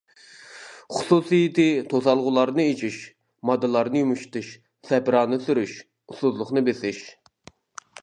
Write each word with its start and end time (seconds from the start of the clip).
خۇسۇسىيىتى 0.95 1.65
توسالغۇلارنى 1.91 2.65
ئېچىش، 2.71 2.99
ماددىلارنى 3.51 4.03
يۇمشىتىش، 4.05 4.53
سەپرانى 4.91 5.43
سۈرۈش، 5.47 5.81
ئۇسسۇزلۇقنى 5.89 6.69
بېسىش. 6.73 7.09